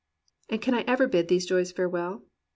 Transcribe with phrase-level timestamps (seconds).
[0.49, 2.23] "And can I ever bid these joys farewell?